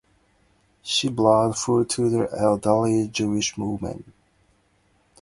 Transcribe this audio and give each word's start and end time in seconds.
She 0.81 1.09
brought 1.09 1.59
food 1.59 1.91
to 1.91 2.09
the 2.09 2.27
elderly 2.35 3.07
Jewish 3.07 3.55
woman. 3.55 4.11